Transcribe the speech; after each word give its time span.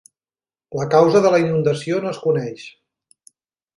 La 0.77 0.87
causa 0.95 1.21
de 1.27 1.33
la 1.35 1.41
inundació 1.43 1.99
no 2.07 2.13
es 2.15 2.23
coneix. 2.25 2.65